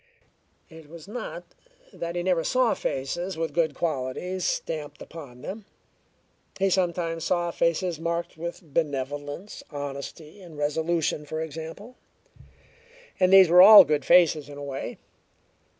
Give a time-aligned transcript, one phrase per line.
[0.67, 1.43] It was not
[1.93, 5.65] that he never saw faces with good qualities stamped upon them:
[6.57, 11.97] he sometimes saw faces marked with benevolence, honesty and resolution, for example,
[13.19, 14.97] and these were all good faces in a way.